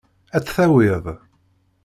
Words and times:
Ad 0.35 0.43
tt-tawiḍ. 0.43 1.05